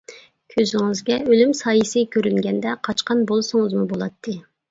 كۆزىڭىزگە 0.53 1.17
ئۆلۈم 1.33 1.51
سايىسى 1.59 2.03
كۆرۈنگەندە، 2.17 2.73
قاچقان 2.87 3.23
بولسىڭىزمۇ 3.33 3.85
بولاتتى. 3.93 4.35